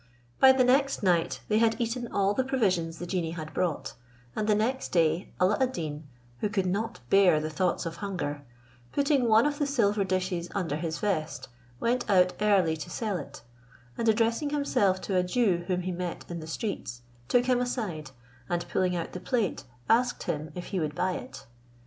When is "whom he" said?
15.67-15.91